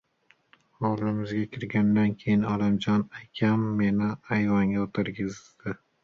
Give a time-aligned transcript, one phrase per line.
[0.83, 5.75] Hovlimizga kirgandan keyin Olimjon akam meni ayvonga o‘tqizdi.